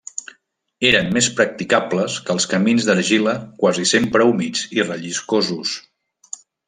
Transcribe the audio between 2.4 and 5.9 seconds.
camins d'argila quasi sempre humits i relliscosos.